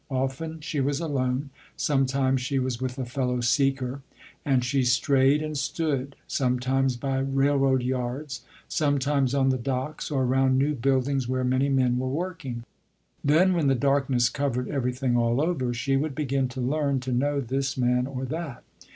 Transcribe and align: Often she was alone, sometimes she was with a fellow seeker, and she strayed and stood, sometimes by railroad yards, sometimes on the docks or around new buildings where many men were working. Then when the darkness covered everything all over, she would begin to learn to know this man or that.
Often 0.09 0.61
she 0.61 0.79
was 0.79 0.99
alone, 0.99 1.51
sometimes 1.77 2.41
she 2.41 2.57
was 2.57 2.81
with 2.81 2.97
a 2.97 3.05
fellow 3.05 3.39
seeker, 3.39 4.01
and 4.43 4.65
she 4.65 4.83
strayed 4.83 5.43
and 5.43 5.55
stood, 5.55 6.15
sometimes 6.27 6.97
by 6.97 7.19
railroad 7.19 7.83
yards, 7.83 8.41
sometimes 8.67 9.35
on 9.35 9.49
the 9.49 9.59
docks 9.59 10.09
or 10.09 10.23
around 10.23 10.57
new 10.57 10.73
buildings 10.73 11.27
where 11.27 11.43
many 11.43 11.69
men 11.69 11.99
were 11.99 12.09
working. 12.09 12.63
Then 13.23 13.53
when 13.53 13.67
the 13.67 13.75
darkness 13.75 14.27
covered 14.27 14.67
everything 14.69 15.15
all 15.15 15.39
over, 15.39 15.71
she 15.71 15.95
would 15.97 16.15
begin 16.15 16.47
to 16.47 16.61
learn 16.61 16.99
to 17.01 17.11
know 17.11 17.39
this 17.39 17.77
man 17.77 18.07
or 18.07 18.25
that. 18.25 18.63